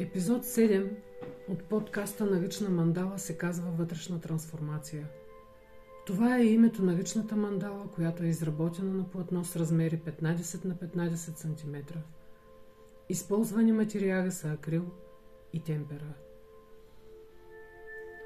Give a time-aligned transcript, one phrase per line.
[0.00, 0.90] Епизод 7
[1.48, 5.08] от подкаста Навична мандала се казва Вътрешна трансформация.
[6.06, 10.74] Това е името на личната мандала, която е изработена на платно с размери 15 на
[10.74, 11.98] 15 см.
[13.08, 14.84] Използвани материали са акрил
[15.52, 16.14] и темпера.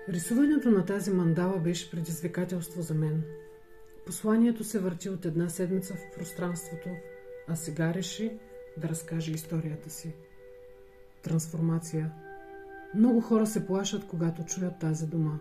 [0.09, 3.25] Рисуването на тази мандала беше предизвикателство за мен.
[4.07, 6.89] Посланието се върти от една седмица в пространството,
[7.49, 8.39] а сега реши
[8.77, 10.15] да разкаже историята си.
[11.23, 12.13] Трансформация.
[12.95, 15.39] Много хора се плашат, когато чуят тази дума,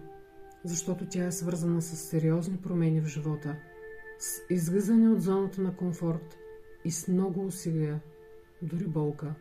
[0.63, 3.55] защото тя е свързана с сериозни промени в живота,
[4.19, 6.37] с излизане от зоната на комфорт
[6.85, 8.01] и с много усилия,
[8.61, 9.33] дори болка.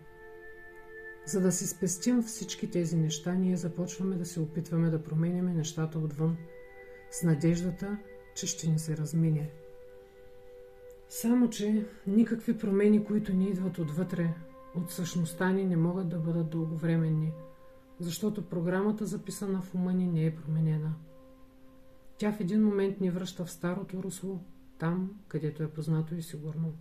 [1.27, 5.99] За да си спестим всички тези неща, ние започваме да се опитваме да променяме нещата
[5.99, 6.37] отвън,
[7.11, 7.99] с надеждата,
[8.35, 9.51] че ще ни се размине.
[11.09, 14.35] Само, че никакви промени, които ни идват отвътре,
[14.75, 17.33] от същността ни не могат да бъдат дълговременни,
[17.99, 20.95] защото програмата записана в ума ни не е променена.
[22.19, 24.41] Тя в един момент ни връща в старото русло,
[24.79, 26.73] там, където е познато и сигурно.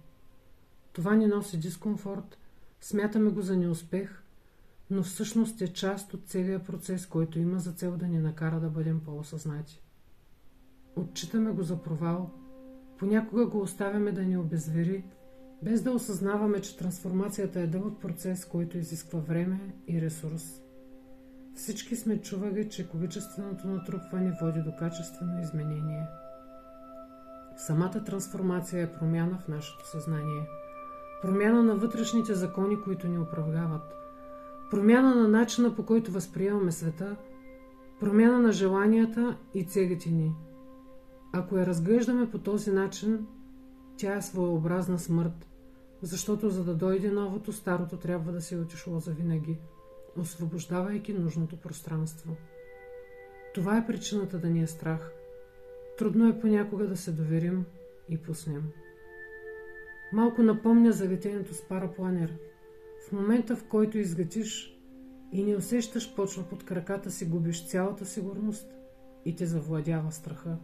[0.94, 2.38] Това ни носи дискомфорт,
[2.82, 4.24] смятаме го за неуспех,
[4.90, 8.70] но всъщност е част от целия процес, който има за цел да ни накара да
[8.70, 9.82] бъдем по-осъзнати.
[10.96, 12.32] Отчитаме го за провал,
[12.98, 15.04] понякога го оставяме да ни обезвери,
[15.62, 20.62] без да осъзнаваме, че трансформацията е дълъг процес, който изисква време и ресурс.
[21.56, 26.08] Всички сме чували, че количественото натрупване води до качествено изменение.
[27.58, 30.48] Самата трансформация е промяна в нашето съзнание.
[31.22, 33.94] Промяна на вътрешните закони, които ни управляват.
[34.72, 37.16] Промяна на начина по който възприемаме света.
[38.00, 40.36] Промяна на желанията и целите ни.
[41.34, 43.28] Ако я разглеждаме по този начин,
[44.00, 45.48] тя е своеобразна смърт,
[46.02, 49.60] защото за да дойде новото, старото трябва да се е отишло за винаги,
[50.18, 52.36] освобождавайки нужното пространство.
[53.54, 55.12] Това е причината да ни е страх.
[55.98, 57.66] Трудно е понякога да се доверим
[58.10, 58.64] и пуснем.
[60.14, 62.38] Малко напомня за летенето с парапланер.
[63.08, 64.80] В момента, в който излетиш
[65.32, 68.72] и не усещаш почва под краката си, губиш цялата сигурност
[69.26, 70.58] и те завладява страха.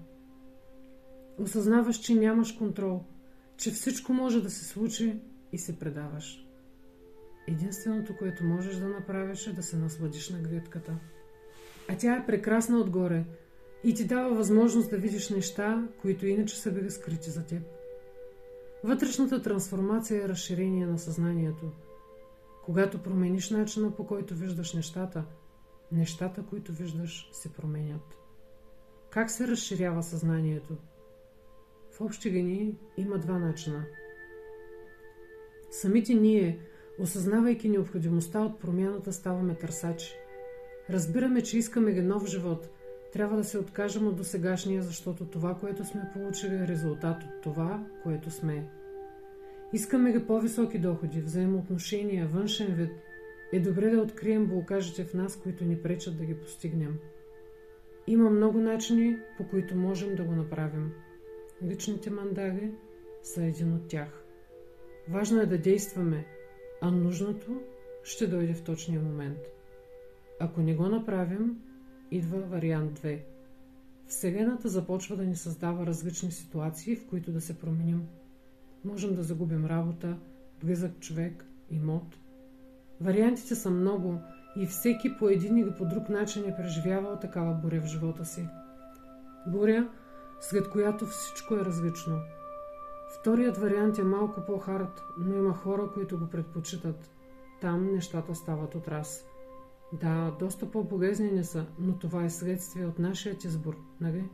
[1.39, 3.03] Осъзнаваш, че нямаш контрол–
[3.57, 5.19] че всичко може да се случи
[5.51, 6.45] и се предаваш.
[7.47, 10.97] Единственото, което можеш да направиш е да се насладиш на гледката.
[11.89, 13.25] А тя е прекрасна отгоре
[13.83, 17.63] и ти дава възможност да видиш неща, които иначе са били скрити за теб.
[18.83, 21.71] Вътрешната трансформация е разширение на съзнанието.
[22.65, 25.23] Когато промениш начина по който виждаш нещата,
[25.91, 28.17] нещата, които виждаш, се променят.
[29.09, 30.77] Как се разширява съзнанието?
[31.95, 33.85] В общи линии има два начина.
[35.71, 36.59] Самите ние,
[36.99, 40.13] осъзнавайки необходимостта от промяната, ставаме търсачи.
[40.89, 42.69] Разбираме, че искаме ли нов живот.
[43.13, 47.83] Трябва да се откажем от досегашния, защото това, което сме получили е резултат от това,
[48.03, 48.69] което сме.
[49.73, 52.91] Искаме ли по-високи доходи, взаимоотношения, външен вид.
[53.53, 56.99] Е добре да открием блокажите в нас, които ни пречат да ги постигнем.
[58.07, 60.91] Има много начини, по които можем да го направим.
[61.63, 62.71] Личните мандали
[63.23, 64.23] са един от тях.
[65.09, 66.25] Важно е да действаме,
[66.81, 67.61] а нужното
[68.03, 69.39] ще дойде в точния момент.
[70.39, 71.61] Ако не го направим,
[72.11, 73.19] идва вариант 2.
[74.07, 78.07] Вселената започва да ни създава различни ситуации, в които да се променим.
[78.85, 80.17] Можем да загубим работа,
[80.63, 82.17] близък човек, имот.
[83.01, 84.19] Вариантите са много
[84.57, 88.47] и всеки по един или по друг начин е преживявал такава буря в живота си.
[89.47, 89.89] Буря–
[90.49, 92.21] след която всичко е различно.
[93.19, 97.11] Вторият вариант е малко по-хард, но има хора, които го предпочитат.
[97.61, 99.25] Там нещата стават от раз.
[99.93, 104.29] Да, доста по-болезнени са, но това е следствие от нашия избор, нали?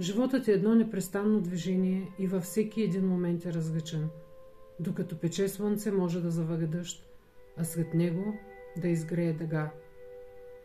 [0.00, 4.08] Животът е едно непрестанно движение и във всеки един момент е различен.
[4.80, 7.04] Докато пече слънце, може да завари дъжд,
[7.56, 8.34] а след него
[8.76, 9.70] да изгрее дъга.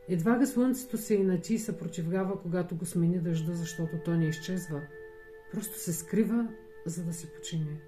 [0.09, 4.81] Едва ли слънцето се инати и съпротивлява, когато го смени дъжда, защото то не изчезва.
[5.53, 6.47] Просто се скрива,
[6.85, 7.81] за да се почине.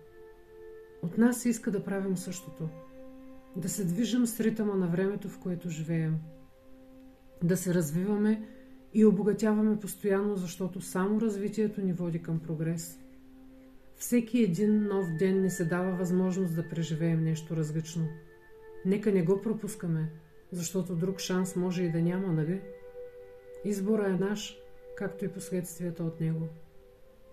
[1.01, 2.69] От нас се иска да правим същото.
[3.55, 6.17] Да се движим с ритъма на времето, в което живеем.
[7.43, 8.47] Да се развиваме
[8.93, 12.99] и обогатяваме постоянно, защото само развитието ни води към прогрес.
[13.95, 18.07] Всеки един нов ден не се дава възможност да преживеем нещо различно.
[18.85, 20.11] Нека не го пропускаме–
[20.51, 22.61] защото друг шанс може и да няма, нали?
[23.65, 24.57] Избора е наш,
[24.97, 26.47] както и последствията от него.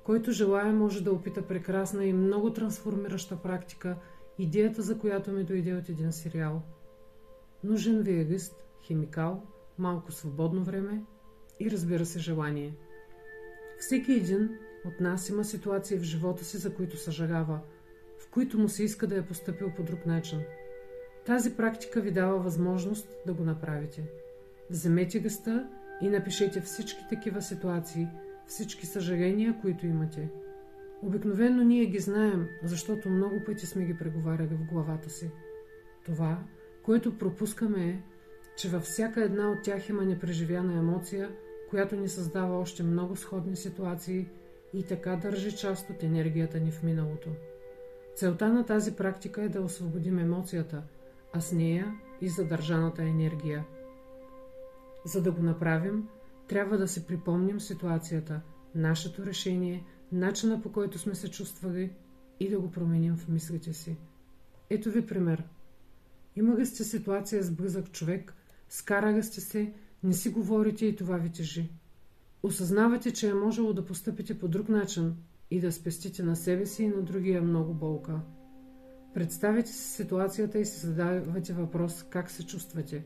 [0.05, 3.97] Който желая може да опита прекрасна и много трансформираща практика,
[4.39, 6.63] идеята за която ми дойде от един сериал.
[7.65, 9.43] Нужен ви е гъст, химикал,
[9.79, 11.03] малко свободно време
[11.61, 12.75] и разбира се желание.
[13.79, 17.61] Всеки един от нас има ситуации в живота си, за които съжалява,
[18.19, 20.41] в които му се иска да е поступил по друг начин.
[21.26, 24.05] Тази практика ви дава възможност да го направите.
[24.70, 25.69] Вземете гъста
[26.00, 28.08] и напишете всички такива ситуации,
[28.46, 30.28] всички съжаления, които имате.
[31.02, 35.31] Обикновено ние ги знаем, защото много пъти сме ги преговаряли в главата си.
[36.05, 36.38] Това,
[36.82, 38.02] което пропускаме е,
[38.56, 41.31] че във всяка една от тях има непреживяна емоция,
[41.70, 44.26] която ни създава още много сходни ситуации
[44.75, 47.28] и така държи част от енергията ни в миналото.
[48.17, 50.82] Целта на тази практика е да освободим емоцията,
[51.32, 53.64] а с нея и задържаната енергия.
[55.05, 56.08] За да го направим,
[56.49, 58.40] трябва да се припомним ситуацията,
[58.75, 61.93] нашето решение, начина по който сме се чувствали
[62.40, 63.96] и да го променим в мислите си.
[64.70, 65.44] Ето ви пример.
[66.37, 68.34] Имали сте ситуация с близък човек,
[68.69, 71.70] скарали сте се, не си говорите и това ви тежи.
[72.43, 75.17] Осъзнавате, че е можело да постъпите по друг начин
[75.50, 78.20] и да спестите на себе си и на другия много болка.
[79.17, 83.05] Представете си ситуацията и си задавате въпрос как се чувствате.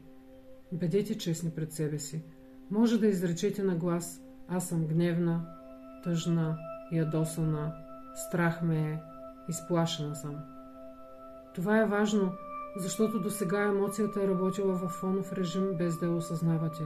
[0.73, 2.23] Бъдете честни пред себе си.
[2.71, 5.47] Може да изречете на глас «Аз съм гневна,
[6.05, 6.57] тъжна,
[6.93, 7.73] ядосана,
[8.15, 9.01] страх ме е,
[9.49, 10.37] изплашена съм».
[11.55, 12.33] Това е важно,
[12.77, 16.83] защото до сега емоцията е работила в фонов режим без да я осъзнавате.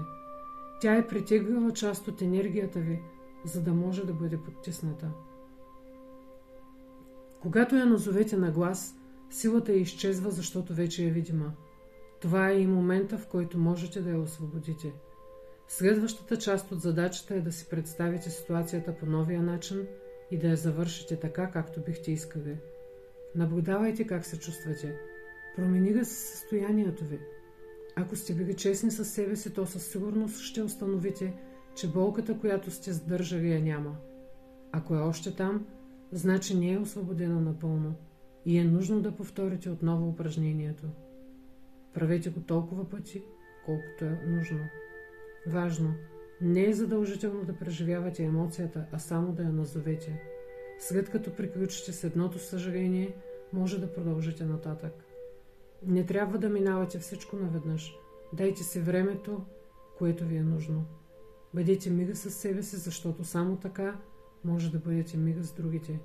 [0.81, 3.03] Тя е притеглила част от енергията ви,
[3.45, 5.11] за да може да бъде подтисната.
[7.41, 8.95] Когато я назовете на глас,
[9.35, 11.53] силата я изчезва, защото вече е видима.
[12.21, 14.93] Това е и момента, в който можете да я освободите.
[15.69, 19.87] Следващата част от задачата е да си представите ситуацията по новия начин
[20.31, 22.57] и да я завършите така, както бихте искали.
[23.35, 24.99] Наблюдавайте как се чувствате.
[25.57, 27.21] Промени ли се състоянието ви?
[27.97, 31.35] Ако сте били честни със себе си, то със сигурност ще установите,
[31.75, 33.97] че болката, която сте сдържали, я няма.
[34.73, 35.67] Ако е още там,
[36.13, 37.95] значи не е освободена напълно
[38.47, 40.85] и е нужно да повторите отново упражнението.
[41.95, 43.23] Правете го толкова пъти,
[43.67, 44.61] колкото е нужно.
[45.47, 45.95] Важно,
[46.41, 50.23] не е задължително да преживявате емоцията, а само да я назовете.
[50.79, 53.17] След като приключите с едното съжаление,
[53.53, 55.05] може да продължите нататък.
[55.87, 57.95] Не трябва да минавате всичко наведнъж.
[58.33, 59.45] Дайте си времето,
[59.99, 60.85] което ви е нужно.
[61.55, 64.01] Бъдете мига със себе си, защото само така
[64.45, 66.01] може да бъдете мига с другите.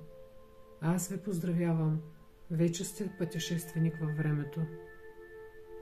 [0.80, 2.00] Аз ви поздравявам.
[2.50, 4.60] Вече сте пътешественик във времето.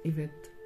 [0.05, 0.58] Ивет